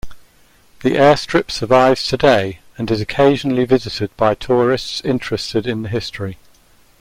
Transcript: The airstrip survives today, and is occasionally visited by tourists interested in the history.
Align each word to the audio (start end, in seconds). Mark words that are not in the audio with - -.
The 0.81 0.95
airstrip 0.97 1.51
survives 1.51 2.07
today, 2.07 2.61
and 2.75 2.89
is 2.89 3.01
occasionally 3.01 3.65
visited 3.65 4.09
by 4.17 4.33
tourists 4.33 4.99
interested 5.01 5.67
in 5.67 5.83
the 5.83 5.89
history. 5.89 6.39